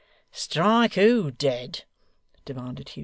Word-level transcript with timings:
Strike 0.31 0.95
who 0.95 1.29
dead?' 1.29 1.83
demanded 2.43 2.89
Hugh. 2.89 2.99